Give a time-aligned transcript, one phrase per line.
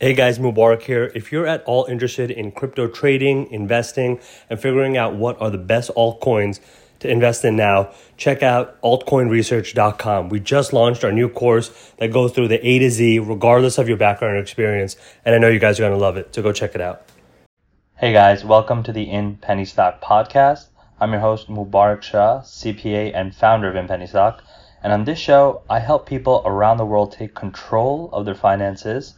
[0.00, 1.10] Hey guys, Mubarak here.
[1.16, 5.58] If you're at all interested in crypto trading, investing, and figuring out what are the
[5.58, 6.60] best altcoins
[7.00, 10.28] to invest in now, check out altcoinresearch.com.
[10.28, 13.88] We just launched our new course that goes through the A to Z, regardless of
[13.88, 14.96] your background or experience.
[15.24, 16.32] And I know you guys are going to love it.
[16.32, 17.02] So go check it out.
[17.96, 20.66] Hey guys, welcome to the In Penny Stock podcast.
[21.00, 24.44] I'm your host, Mubarak Shah, CPA and founder of In Penny Stock.
[24.80, 29.14] And on this show, I help people around the world take control of their finances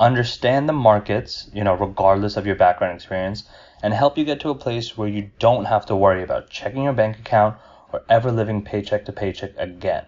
[0.00, 3.44] understand the markets, you know, regardless of your background experience,
[3.82, 6.84] and help you get to a place where you don't have to worry about checking
[6.84, 7.56] your bank account
[7.92, 10.04] or ever living paycheck to paycheck again.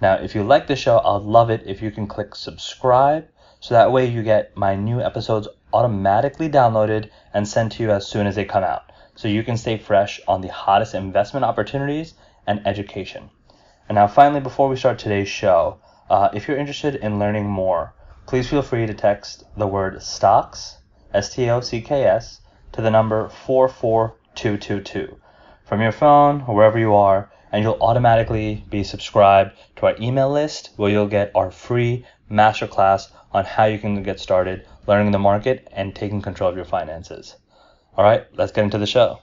[0.00, 3.28] Now, if you like the show, I'd love it if you can click subscribe
[3.60, 8.06] so that way you get my new episodes automatically downloaded and sent to you as
[8.06, 12.14] soon as they come out so you can stay fresh on the hottest investment opportunities
[12.46, 13.30] and education.
[13.88, 15.78] And now, finally, before we start today's show,
[16.10, 17.94] uh, if you're interested in learning more,
[18.26, 20.78] please feel free to text the word stocks,
[21.12, 22.40] S T O C K S,
[22.72, 25.16] to the number 44222
[25.64, 30.30] from your phone or wherever you are, and you'll automatically be subscribed to our email
[30.30, 35.18] list where you'll get our free masterclass on how you can get started learning the
[35.18, 37.36] market and taking control of your finances.
[37.96, 39.20] All right, let's get into the show.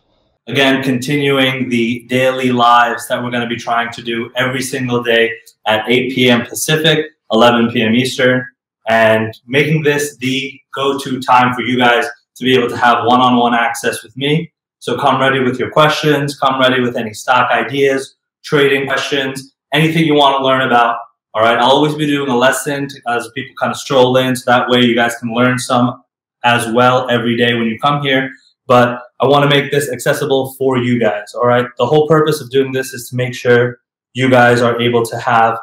[0.48, 5.04] Again, continuing the daily lives that we're going to be trying to do every single
[5.04, 5.32] day
[5.68, 6.46] at 8 p.m.
[6.46, 7.94] Pacific, 11 p.m.
[7.94, 8.44] Eastern
[8.88, 13.54] and making this the go-to time for you guys to be able to have one-on-one
[13.54, 14.52] access with me.
[14.80, 20.06] So come ready with your questions, come ready with any stock ideas, trading questions, anything
[20.06, 20.98] you want to learn about.
[21.34, 24.36] All right, I'll always be doing a lesson to, as people kind of stroll in,
[24.36, 26.04] so that way you guys can learn some
[26.44, 28.32] as well every day when you come here.
[28.68, 31.34] But I want to make this accessible for you guys.
[31.36, 33.80] All right, the whole purpose of doing this is to make sure
[34.14, 35.58] you guys are able to have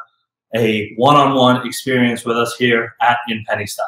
[0.55, 3.87] a one-on-one experience with us here at In Penny Stock.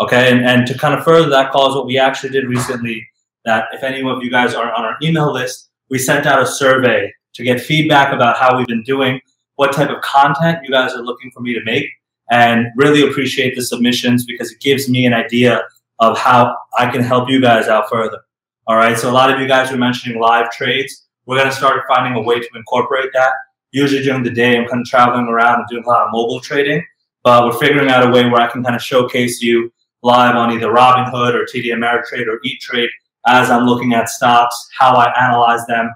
[0.00, 3.04] Okay, and, and to kind of further that cause, what we actually did recently,
[3.44, 6.46] that if any of you guys are on our email list, we sent out a
[6.46, 9.20] survey to get feedback about how we've been doing,
[9.56, 11.86] what type of content you guys are looking for me to make,
[12.30, 15.62] and really appreciate the submissions because it gives me an idea
[15.98, 18.20] of how I can help you guys out further.
[18.68, 21.08] All right, so a lot of you guys were mentioning live trades.
[21.26, 23.32] We're going to start finding a way to incorporate that
[23.72, 26.40] usually during the day, I'm kind of traveling around and doing a lot of mobile
[26.40, 26.84] trading.
[27.24, 30.52] But we're figuring out a way where I can kind of showcase you live on
[30.52, 32.90] either Robinhood or TD Ameritrade or E-Trade
[33.26, 35.90] as I'm looking at stocks, how I analyze them.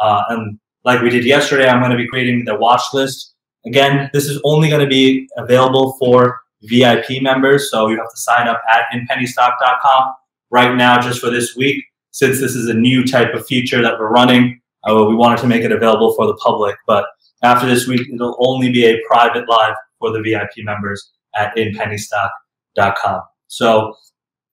[0.00, 3.34] Uh, and like we did yesterday, I'm going to be creating the watch list.
[3.66, 7.70] Again, this is only going to be available for VIP members.
[7.70, 10.14] So you have to sign up at inpennystock.com
[10.50, 11.84] right now just for this week.
[12.10, 15.46] Since this is a new type of feature that we're running, uh, we wanted to
[15.46, 16.76] make it available for the public.
[16.86, 17.04] But
[17.42, 23.22] after this week, it'll only be a private live for the VIP members at inpennystock.com.
[23.46, 23.94] So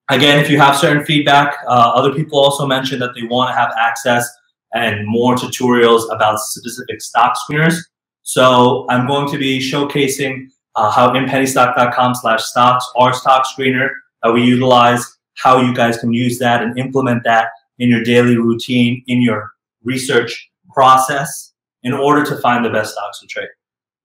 [0.09, 3.55] again, if you have certain feedback, uh, other people also mentioned that they want to
[3.55, 4.27] have access
[4.73, 7.77] and more tutorials about specific stock screeners.
[8.23, 13.89] So I'm going to be showcasing uh, how inpennystock.com slash stocks our stock screener
[14.23, 18.37] that we utilize, how you guys can use that and implement that in your daily
[18.37, 19.51] routine, in your
[19.83, 21.53] research process
[21.85, 23.47] in order to find the best stocks to trade.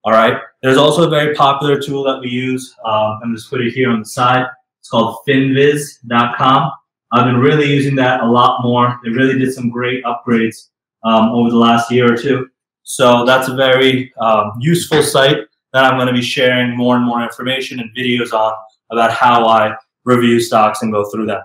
[0.05, 0.39] All right.
[0.63, 2.75] There's also a very popular tool that we use.
[2.85, 4.47] Um, I'm just put it here on the side.
[4.79, 6.73] It's called finviz.com.
[7.13, 8.99] I've been really using that a lot more.
[9.03, 10.69] They really did some great upgrades
[11.03, 12.49] um, over the last year or two.
[12.83, 15.39] So that's a very um, useful site
[15.73, 18.53] that I'm going to be sharing more and more information and videos on
[18.91, 19.75] about how I
[20.05, 21.43] review stocks and go through them.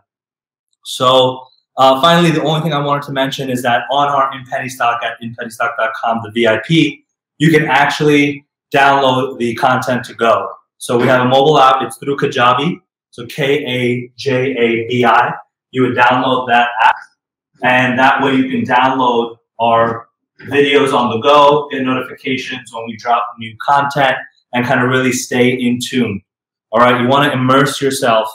[0.84, 1.46] So
[1.78, 5.02] uh, finally, the only thing I wanted to mention is that on our InPenny Stock
[5.04, 7.00] at inpennystock.com, the VIP,
[7.38, 10.52] you can actually download the content to go.
[10.78, 11.82] So we have a mobile app.
[11.82, 12.80] It's through Kajabi.
[13.12, 15.34] So K A J A B I.
[15.72, 16.96] You would download that app,
[17.64, 20.08] and that way you can download our
[20.48, 24.16] videos on the go, get notifications when we drop new content,
[24.54, 26.22] and kind of really stay in tune.
[26.72, 28.30] All right, you want to immerse yourself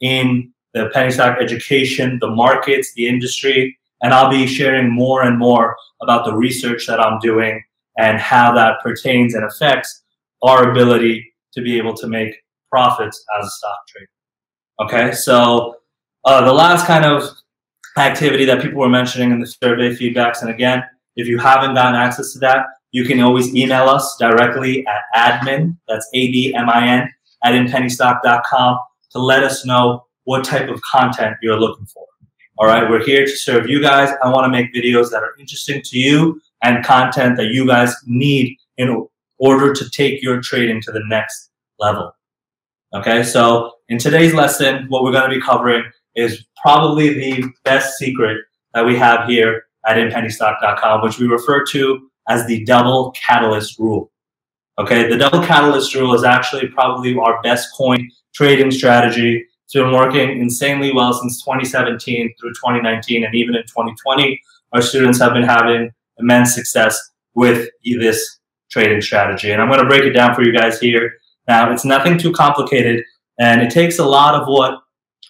[0.00, 5.38] in the penny stock education, the markets, the industry, and I'll be sharing more and
[5.38, 7.62] more about the research that I'm doing
[7.98, 10.02] and how that pertains and affects
[10.42, 12.34] our ability to be able to make
[12.70, 14.10] profits as a stock trader.
[14.80, 15.76] Okay, so
[16.24, 17.24] uh, the last kind of
[17.98, 20.82] activity that people were mentioning in the survey feedbacks, and again,
[21.16, 25.76] if you haven't gotten access to that, you can always email us directly at admin,
[25.86, 27.12] that's A-D-M-I-N,
[27.44, 28.78] at inpennystock.com
[29.12, 32.04] to let us know what type of content you're looking for.
[32.58, 34.10] All right, we're here to serve you guys.
[34.22, 37.94] I want to make videos that are interesting to you and content that you guys
[38.06, 39.06] need in
[39.38, 42.12] order to take your trading to the next level.
[42.94, 45.84] Okay, so in today's lesson, what we're going to be covering
[46.16, 48.38] is probably the best secret
[48.74, 54.10] that we have here at inpennystock.com, which we refer to as the double catalyst rule.
[54.78, 59.44] Okay, the double catalyst rule is actually probably our best coin trading strategy.
[59.70, 65.20] It's been working insanely well since 2017 through 2019, and even in 2020, our students
[65.20, 66.98] have been having immense success
[67.36, 69.52] with this trading strategy.
[69.52, 71.12] And I'm going to break it down for you guys here.
[71.46, 73.04] Now, it's nothing too complicated,
[73.38, 74.80] and it takes a lot of what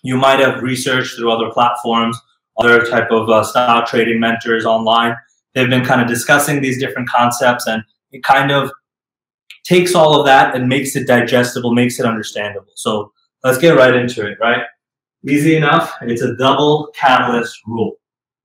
[0.02, 2.18] you might have researched through other platforms,
[2.56, 5.14] other type of uh, stock trading mentors online.
[5.54, 8.70] They've been kind of discussing these different concepts, and it kind of
[9.64, 12.72] takes all of that and makes it digestible, makes it understandable.
[12.74, 13.12] So
[13.44, 14.62] let's get right into it, right?
[15.28, 15.94] Easy enough.
[16.02, 17.96] It's a double catalyst rule.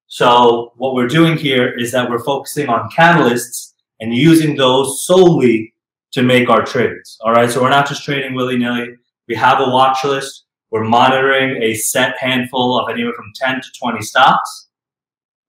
[0.07, 5.73] So what we're doing here is that we're focusing on catalysts and using those solely
[6.11, 7.17] to make our trades.
[7.21, 7.49] All right.
[7.49, 8.95] So we're not just trading willy nilly.
[9.27, 10.45] We have a watch list.
[10.71, 14.67] We're monitoring a set handful of anywhere from 10 to 20 stocks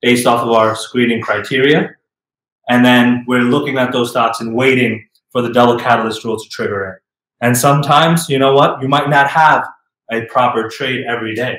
[0.01, 1.91] based off of our screening criteria.
[2.69, 6.49] And then we're looking at those stocks and waiting for the double catalyst rule to
[6.49, 7.06] trigger in.
[7.41, 9.67] And sometimes, you know what, you might not have
[10.11, 11.59] a proper trade every day.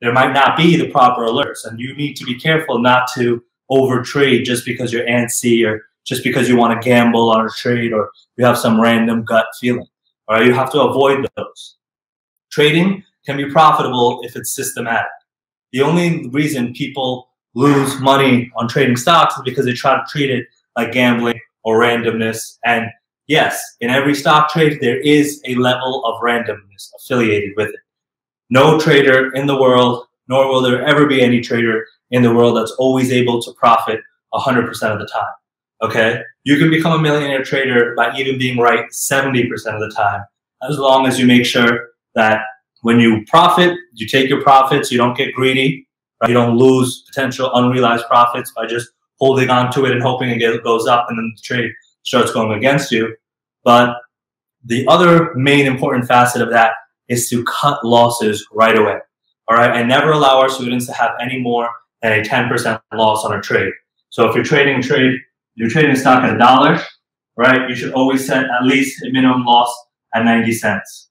[0.00, 3.42] There might not be the proper alerts, and you need to be careful not to
[3.70, 7.92] overtrade just because you're antsy or just because you want to gamble on a trade
[7.92, 9.86] or you have some random gut feeling.
[10.26, 11.76] All right, you have to avoid those.
[12.50, 15.10] Trading can be profitable if it's systematic.
[15.72, 20.30] The only reason people lose money on trading stocks is because they try to treat
[20.30, 20.46] it
[20.76, 22.58] like gambling or randomness.
[22.64, 22.86] And
[23.30, 27.80] yes, in every stock trade, there is a level of randomness affiliated with it.
[28.50, 32.56] No trader in the world, nor will there ever be any trader in the world
[32.56, 34.00] that's always able to profit
[34.34, 35.32] 100% of the time.
[35.80, 36.22] Okay?
[36.42, 40.22] You can become a millionaire trader by even being right 70% of the time,
[40.68, 42.42] as long as you make sure that
[42.82, 45.86] when you profit, you take your profits, you don't get greedy,
[46.20, 46.28] right?
[46.28, 48.88] you don't lose potential unrealized profits by just
[49.20, 51.70] holding on to it and hoping it goes up and then the trade
[52.02, 53.14] starts going against you.
[53.64, 53.96] But
[54.64, 56.72] the other main important facet of that
[57.08, 58.98] is to cut losses right away.
[59.48, 59.74] All right.
[59.74, 61.68] And never allow our students to have any more
[62.02, 63.72] than a 10% loss on a trade.
[64.10, 65.18] So if you're trading trade,
[65.54, 66.80] you're trading stock at a dollar,
[67.36, 67.68] right?
[67.68, 69.74] You should always set at least a minimum loss
[70.14, 71.10] at 90 cents.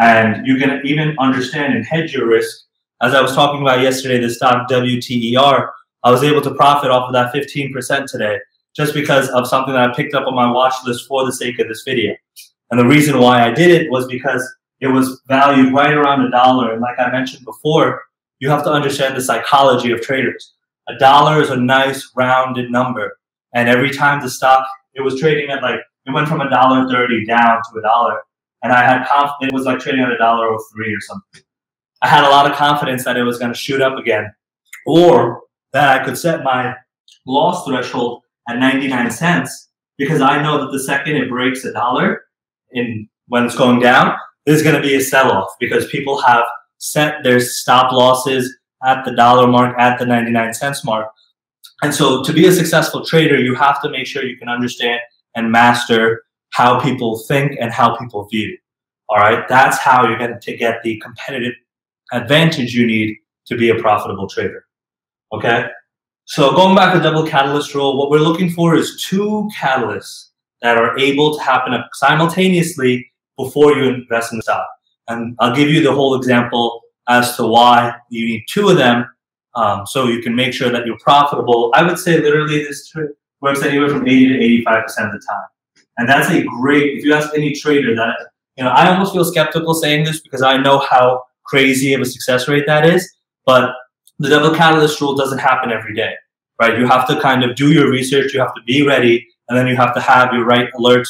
[0.00, 2.56] And you can even understand and hedge your risk.
[3.02, 5.68] As I was talking about yesterday, the stock WTER,
[6.02, 8.38] I was able to profit off of that 15% today
[8.74, 11.58] just because of something that I picked up on my watch list for the sake
[11.58, 12.14] of this video.
[12.70, 14.42] And the reason why I did it was because
[14.80, 16.72] it was valued right around a dollar.
[16.72, 18.02] And like I mentioned before,
[18.40, 20.54] you have to understand the psychology of traders.
[20.88, 23.18] A dollar is a nice rounded number.
[23.54, 26.88] And every time the stock, it was trading at like, it went from a dollar
[26.90, 28.20] 30 down to a dollar.
[28.62, 31.42] And I had confidence, it was like trading at a dollar or three or something.
[32.02, 34.34] I had a lot of confidence that it was going to shoot up again
[34.86, 35.42] or
[35.72, 36.74] that I could set my
[37.26, 42.24] loss threshold at 99 cents because I know that the second it breaks a dollar
[42.72, 46.44] in when it's going down, there's going to be a sell off because people have
[46.78, 48.54] set their stop losses
[48.84, 51.08] at the dollar mark, at the 99 cents mark.
[51.82, 55.00] And so to be a successful trader, you have to make sure you can understand
[55.34, 58.56] and master how people think and how people view.
[59.08, 59.46] All right.
[59.48, 61.54] That's how you're going to get the competitive
[62.12, 64.66] advantage you need to be a profitable trader.
[65.32, 65.68] Okay.
[66.26, 70.30] So going back to double catalyst rule, what we're looking for is two catalysts
[70.62, 74.66] that are able to happen simultaneously before you invest in the stock.
[75.08, 79.06] And I'll give you the whole example as to why you need two of them
[79.54, 81.70] um, so you can make sure that you're profitable.
[81.74, 82.90] I would say literally this
[83.42, 85.84] works anywhere from 80 to 85% of the time.
[85.98, 88.16] And that's a great, if you ask any trader that,
[88.56, 92.06] you know, I almost feel skeptical saying this because I know how crazy of a
[92.06, 93.08] success rate that is.
[93.44, 93.74] But
[94.18, 96.14] the double catalyst rule doesn't happen every day,
[96.60, 96.78] right?
[96.78, 99.66] You have to kind of do your research, you have to be ready, and then
[99.66, 101.08] you have to have your right alerts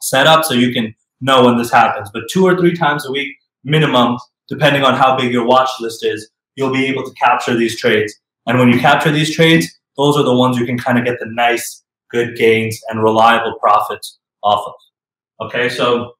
[0.00, 2.10] set up so you can know when this happens.
[2.12, 4.18] But two or three times a week minimum,
[4.48, 8.14] depending on how big your watch list is, you'll be able to capture these trades.
[8.46, 9.66] And when you capture these trades,
[9.96, 13.58] those are the ones you can kind of get the nice, good gains and reliable
[13.60, 15.46] profits off of.
[15.46, 16.14] Okay, so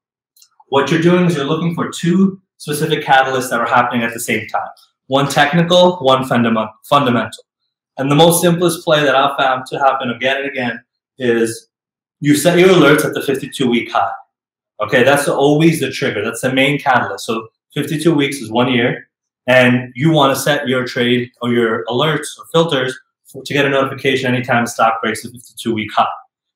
[0.69, 4.19] what you're doing is you're looking for two specific catalysts that are happening at the
[4.19, 4.69] same time
[5.07, 7.43] one technical, one fundamental.
[7.97, 10.83] And the most simplest play that I've found to happen again and again
[11.19, 11.67] is
[12.19, 14.11] you set your alerts at the 52 week high.
[14.81, 16.23] Okay, that's always the trigger.
[16.23, 17.25] That's the main catalyst.
[17.25, 19.09] So 52 weeks is one year,
[19.47, 22.97] and you want to set your trade or your alerts or filters
[23.45, 26.07] to get a notification anytime the stock breaks the 52 week high.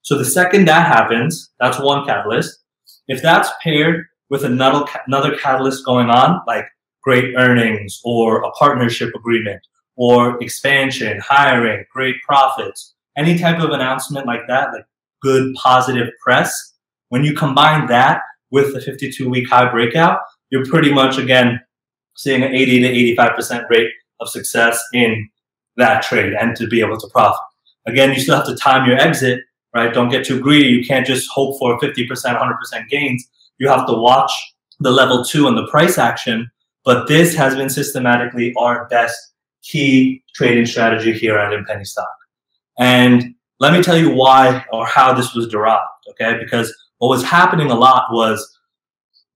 [0.01, 2.59] So the second that happens, that's one catalyst.
[3.07, 6.65] If that's paired with another another catalyst going on, like
[7.07, 14.27] great earnings or a partnership agreement or expansion, hiring, great profits, any type of announcement
[14.27, 14.85] like that, like
[15.21, 16.73] good positive press,
[17.07, 18.19] when you combine that
[18.51, 21.61] with the 52 week high breakout, you're pretty much again
[22.17, 25.29] seeing an 80 to 85% rate of success in
[25.77, 27.39] that trade and to be able to profit.
[27.85, 29.39] Again, you still have to time your exit,
[29.73, 29.93] right?
[29.93, 30.67] Don't get too greedy.
[30.67, 33.25] You can't just hope for 50%, 100% gains.
[33.59, 34.33] You have to watch
[34.81, 36.51] the level two and the price action.
[36.87, 42.07] But this has been systematically our best key trading strategy here at InPenny Stock.
[42.79, 46.39] And let me tell you why or how this was derived, okay?
[46.41, 48.57] Because what was happening a lot was,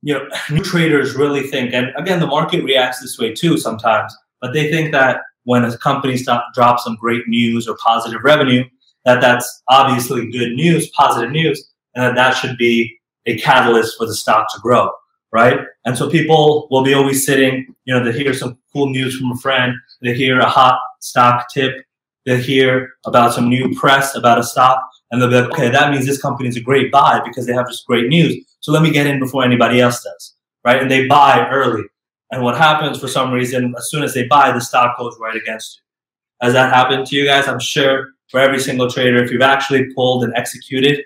[0.02, 4.16] you know, new traders really think, and again, the market reacts this way too sometimes,
[4.40, 8.64] but they think that when a company stop, drops some great news or positive revenue,
[9.04, 14.06] that that's obviously good news, positive news, and that that should be a catalyst for
[14.06, 14.90] the stock to grow,
[15.32, 15.60] right?
[15.86, 19.32] And so people will be always sitting, you know, they hear some cool news from
[19.32, 21.86] a friend, they hear a hot stock tip,
[22.26, 25.92] they hear about some new press about a stock, and they'll be like, okay, that
[25.92, 28.46] means this company is a great buy because they have this great news.
[28.60, 30.82] So let me get in before anybody else does, right?
[30.82, 31.84] And they buy early.
[32.32, 35.36] And what happens for some reason, as soon as they buy, the stock goes right
[35.36, 36.46] against you.
[36.46, 37.48] Has that happened to you guys?
[37.48, 41.04] I'm sure for every single trader, if you've actually pulled and executed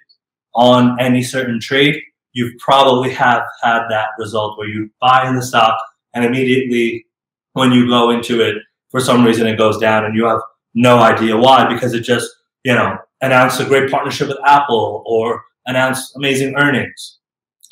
[0.54, 2.02] on any certain trade,
[2.36, 5.78] you probably have had that result where you buy in the stock
[6.14, 7.06] and immediately
[7.54, 8.58] when you go into it,
[8.92, 10.42] for some reason it goes down and you have
[10.74, 12.30] no idea why because it just,
[12.66, 17.20] you know, announced a great partnership with Apple or announced amazing earnings.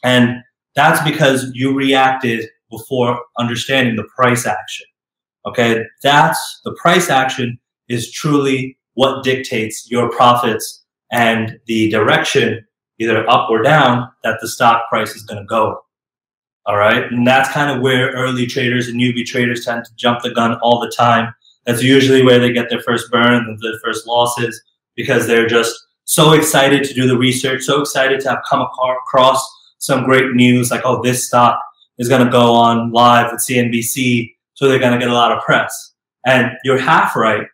[0.01, 0.37] And
[0.75, 4.85] that's because you reacted before understanding the price action.
[5.45, 12.65] Okay, that's the price action is truly what dictates your profits and the direction,
[13.03, 15.83] either up or down, that the stock price is going to go.
[16.65, 17.11] All right.
[17.11, 20.57] And that's kind of where early traders and newbie traders tend to jump the gun
[20.61, 21.33] all the time.
[21.65, 24.61] That's usually where they get their first burn and their first losses
[24.95, 29.45] because they're just so excited to do the research, so excited to have come across
[29.77, 31.59] some great news like, oh, this stock
[31.97, 35.31] is going to go on live with CNBC, so they're going to get a lot
[35.31, 35.93] of press.
[36.25, 37.45] And you're half right,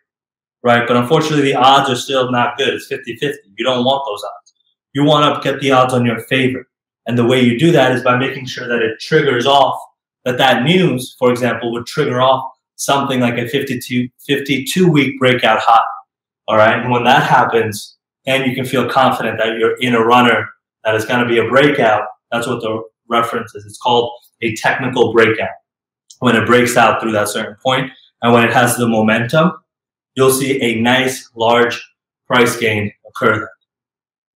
[0.62, 0.86] right?
[0.86, 2.74] But unfortunately, the odds are still not good.
[2.74, 3.52] It's 50 50.
[3.56, 4.39] You don't want those odds.
[4.92, 6.66] You want to get the odds on your favor.
[7.06, 9.80] And the way you do that is by making sure that it triggers off
[10.24, 12.44] that that news, for example, would trigger off
[12.76, 15.80] something like a 52, 52 week breakout high.
[16.48, 16.78] All right.
[16.78, 20.48] And when that happens, and you can feel confident that you're in a runner
[20.84, 23.64] that is going to be a breakout, that's what the reference is.
[23.64, 25.48] It's called a technical breakout.
[26.20, 27.90] When it breaks out through that certain point,
[28.22, 29.52] and when it has the momentum,
[30.14, 31.82] you'll see a nice large
[32.26, 33.59] price gain occur there.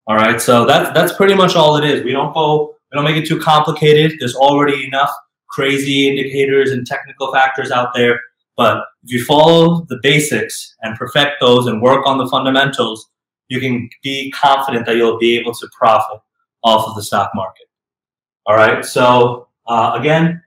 [0.06, 2.04] All right, so that's that's pretty much all it is.
[2.04, 4.16] We don't go, we don't make it too complicated.
[4.18, 5.10] There's already enough
[5.48, 8.20] crazy indicators and technical factors out there.
[8.56, 13.08] But if you follow the basics and perfect those and work on the fundamentals,
[13.48, 16.20] you can be confident that you'll be able to profit
[16.62, 17.66] off of the stock market.
[18.46, 20.42] All right, so uh, again,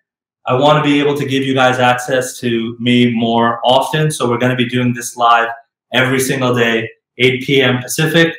[0.46, 4.12] I want to be able to give you guys access to me more often.
[4.12, 5.50] So we're going to be doing this live
[5.94, 7.82] every single day, 8 p.m.
[7.82, 8.36] Pacific.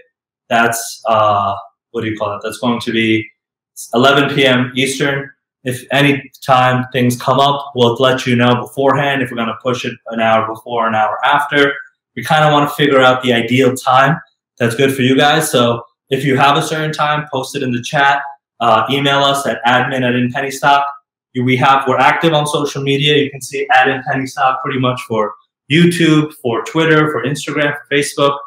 [0.49, 1.55] That's uh,
[1.91, 2.41] what do you call it?
[2.43, 3.27] That's going to be
[3.95, 4.73] 11 p.m.
[4.75, 5.31] Eastern.
[5.65, 9.59] If any time things come up, we'll let you know beforehand if we're going to
[9.63, 11.73] push it an hour before, an hour after.
[12.17, 14.19] We kind of want to figure out the ideal time
[14.59, 15.51] that's good for you guys.
[15.51, 18.23] So if you have a certain time, post it in the chat.
[18.61, 20.83] Uh, email us at admin at InPennyStock
[21.43, 23.17] we have we're active on social media.
[23.17, 25.35] You can see at in Penny Stock pretty much for
[25.71, 28.39] YouTube, for Twitter, for Instagram, for Facebook.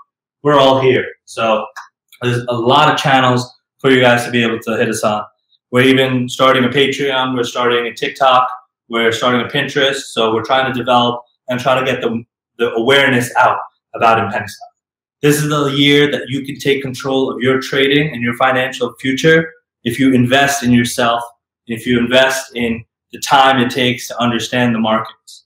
[0.43, 1.05] We're all here.
[1.25, 1.65] So
[2.21, 5.23] there's a lot of channels for you guys to be able to hit us on.
[5.71, 7.35] We're even starting a Patreon.
[7.35, 8.47] We're starting a TikTok.
[8.89, 10.01] We're starting a Pinterest.
[10.11, 12.23] So we're trying to develop and try to get the,
[12.57, 13.57] the awareness out
[13.93, 14.45] about in Penny
[15.21, 18.93] This is the year that you can take control of your trading and your financial
[18.99, 19.51] future
[19.83, 21.23] if you invest in yourself
[21.67, 25.45] if you invest in the time it takes to understand the markets.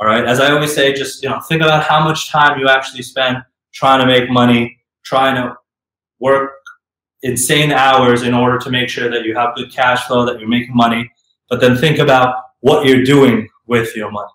[0.00, 0.24] All right.
[0.24, 3.38] As I always say, just you know, think about how much time you actually spend
[3.72, 5.56] trying to make money, trying to
[6.20, 6.52] work
[7.22, 10.48] insane hours in order to make sure that you have good cash flow, that you're
[10.48, 11.10] making money.
[11.48, 14.28] But then think about what you're doing with your money.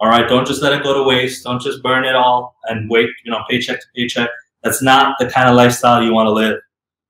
[0.00, 0.28] All right.
[0.28, 1.44] Don't just let it go to waste.
[1.44, 4.28] Don't just burn it all and wait, you know, paycheck to paycheck.
[4.64, 6.58] That's not the kind of lifestyle you want to live.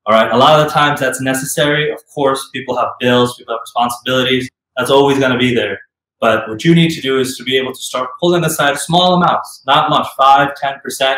[0.05, 0.31] All right.
[0.31, 1.91] A lot of the times that's necessary.
[1.91, 4.49] Of course, people have bills, people have responsibilities.
[4.77, 5.79] That's always going to be there.
[6.19, 9.15] But what you need to do is to be able to start pulling aside small
[9.15, 11.17] amounts, not much, 5, 10%,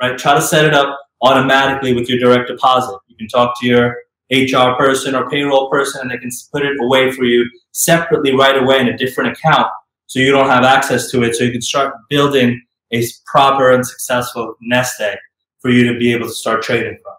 [0.00, 0.16] right?
[0.16, 2.98] Try to set it up automatically with your direct deposit.
[3.08, 3.96] You can talk to your,
[4.30, 8.62] HR person or payroll person and they can put it away for you separately right
[8.62, 9.68] away in a different account
[10.06, 11.34] so you don't have access to it.
[11.34, 12.60] So you can start building
[12.92, 15.18] a proper and successful nest egg
[15.60, 17.12] for you to be able to start trading from.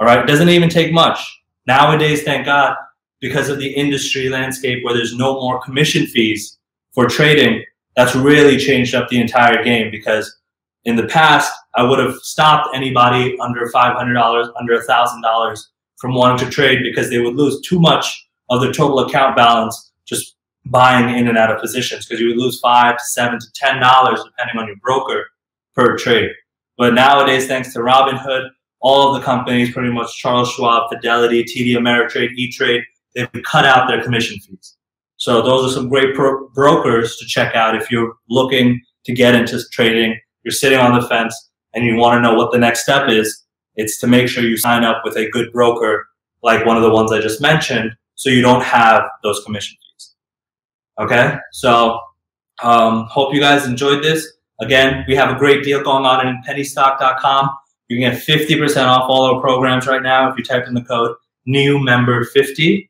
[0.00, 0.18] All right.
[0.18, 1.18] It doesn't even take much.
[1.66, 2.76] Nowadays, thank God,
[3.20, 6.58] because of the industry landscape where there's no more commission fees
[6.92, 7.64] for trading,
[7.96, 10.40] that's really changed up the entire game because
[10.84, 16.52] in the past, I would have stopped anybody under $500, under $1,000 from wanting to
[16.52, 20.36] trade because they would lose too much of their total account balance just
[20.66, 23.80] buying in and out of positions because you would lose five to seven to ten
[23.80, 25.26] dollars depending on your broker
[25.74, 26.30] per trade.
[26.76, 28.48] But nowadays, thanks to Robinhood,
[28.80, 32.82] all of the companies, pretty much Charles Schwab, Fidelity, TD Ameritrade, E-Trade,
[33.14, 34.76] they've cut out their commission fees.
[35.16, 39.34] So those are some great pro- brokers to check out if you're looking to get
[39.34, 40.18] into trading.
[40.44, 43.44] You're sitting on the fence and you want to know what the next step is.
[43.76, 46.06] It's to make sure you sign up with a good broker
[46.42, 50.14] like one of the ones I just mentioned, so you don't have those commission fees.
[51.00, 51.98] Okay, so
[52.62, 54.30] um, hope you guys enjoyed this.
[54.60, 57.50] Again, we have a great deal going on in pennystock.com.
[57.88, 60.84] You can get 50% off all our programs right now if you type in the
[60.84, 62.88] code new member 50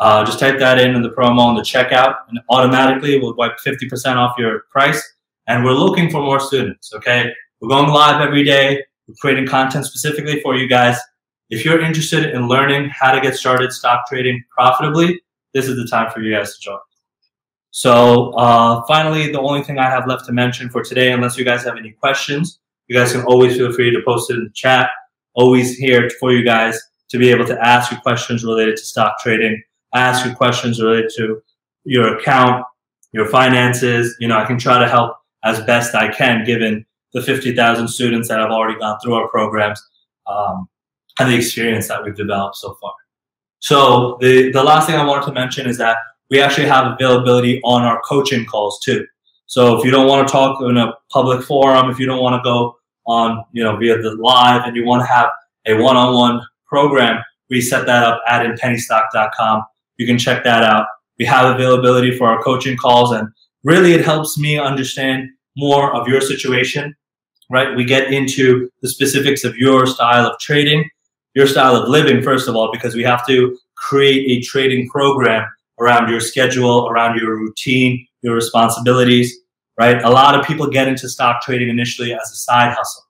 [0.00, 3.56] uh, just type that in in the promo and the checkout, and automatically we'll wipe
[3.64, 5.02] 50% off your price.
[5.46, 6.92] And we're looking for more students.
[6.94, 8.82] Okay, we're going live every day.
[9.06, 10.98] We're creating content specifically for you guys.
[11.50, 15.20] If you're interested in learning how to get started stock trading profitably,
[15.52, 16.78] this is the time for you guys to join.
[17.70, 21.44] So, uh, finally, the only thing I have left to mention for today, unless you
[21.44, 24.50] guys have any questions, you guys can always feel free to post it in the
[24.54, 24.90] chat.
[25.34, 29.16] Always here for you guys to be able to ask you questions related to stock
[29.20, 29.60] trading
[29.94, 31.40] ask you questions related to
[31.84, 32.64] your account,
[33.12, 34.16] your finances.
[34.18, 38.28] You know, I can try to help as best I can given the 50,000 students
[38.28, 39.80] that have already gone through our programs
[40.26, 40.68] um,
[41.18, 42.92] and the experience that we've developed so far.
[43.60, 45.96] So the, the last thing I wanted to mention is that
[46.30, 49.06] we actually have availability on our coaching calls too.
[49.46, 52.34] So if you don't want to talk in a public forum, if you don't want
[52.34, 52.76] to go
[53.06, 55.28] on, you know, via the live and you want to have
[55.66, 59.62] a one-on-one program, we set that up at inpennystock.com
[59.96, 60.86] you can check that out.
[61.18, 63.28] We have availability for our coaching calls, and
[63.62, 66.94] really it helps me understand more of your situation,
[67.50, 67.76] right?
[67.76, 70.88] We get into the specifics of your style of trading,
[71.34, 75.46] your style of living, first of all, because we have to create a trading program
[75.80, 79.36] around your schedule, around your routine, your responsibilities,
[79.78, 80.02] right?
[80.02, 83.02] A lot of people get into stock trading initially as a side hustle.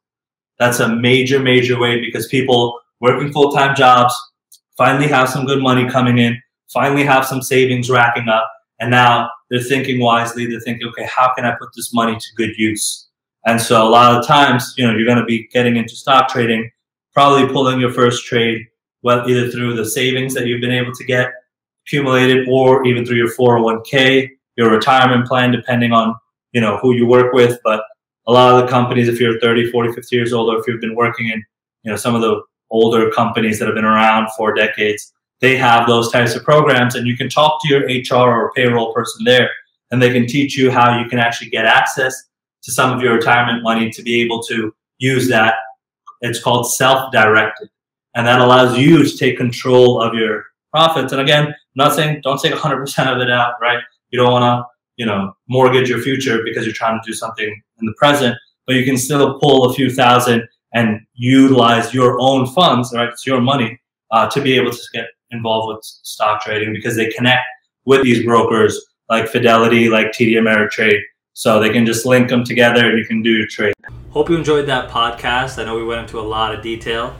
[0.59, 4.15] That's a major, major way because people working full time jobs
[4.77, 6.41] finally have some good money coming in
[6.75, 10.47] finally have some savings racking up, and now they're thinking wisely.
[10.47, 13.07] They're thinking, okay, how can I put this money to good use?
[13.47, 16.29] And so a lot of times, you know, you're going to be getting into stock
[16.29, 16.69] trading,
[17.13, 18.67] probably pulling your first trade,
[19.03, 21.31] well, either through the savings that you've been able to get
[21.87, 26.17] accumulated, or even through your 401k, your retirement plan, depending on
[26.53, 27.61] you know who you work with.
[27.63, 27.85] But
[28.27, 30.81] a lot of the companies, if you're 30, 40, 50 years old, or if you've
[30.81, 31.45] been working in
[31.85, 35.87] you know some of the older companies that have been around for decades, they have
[35.87, 39.51] those types of programs and you can talk to your HR or payroll person there
[39.91, 42.25] and they can teach you how you can actually get access
[42.63, 45.55] to some of your retirement money to be able to use that.
[46.21, 47.69] It's called self-directed.
[48.15, 51.13] And that allows you to take control of your profits.
[51.13, 53.83] And again, I'm not saying don't take 100% of it out, right?
[54.11, 54.65] You don't want to,
[54.97, 58.77] you know, mortgage your future because you're trying to do something in the present, but
[58.77, 63.09] you can still pull a few thousand and utilize your own funds, right?
[63.09, 67.11] It's your money uh, to be able to get involved with stock trading because they
[67.11, 67.43] connect
[67.85, 71.01] with these brokers like Fidelity, like TD Ameritrade.
[71.35, 73.75] So they can just link them together and you can do your trade.
[74.11, 75.61] Hope you enjoyed that podcast.
[75.61, 77.17] I know we went into a lot of detail.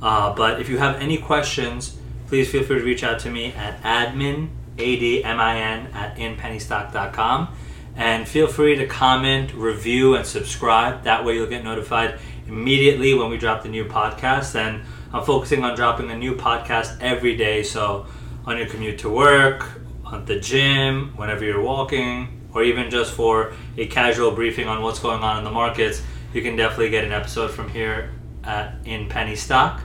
[0.00, 1.96] Uh, but if you have any questions,
[2.28, 7.48] please feel free to reach out to me at admin, A-D-M-I-N, at inpennystock.com.
[7.96, 11.02] And feel free to comment, review, and subscribe.
[11.04, 14.54] That way you'll get notified immediately when we drop the new podcast.
[14.54, 17.62] And I'm focusing on dropping a new podcast every day.
[17.62, 18.06] So
[18.44, 19.66] on your commute to work,
[20.04, 24.98] on the gym, whenever you're walking, or even just for a casual briefing on what's
[24.98, 28.10] going on in the markets, you can definitely get an episode from here
[28.44, 29.80] at in Penny Stock.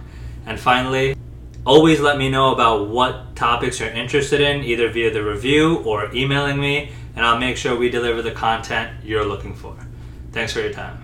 [0.45, 1.15] And finally,
[1.65, 6.13] always let me know about what topics you're interested in, either via the review or
[6.13, 9.75] emailing me, and I'll make sure we deliver the content you're looking for.
[10.31, 11.00] Thanks for your time.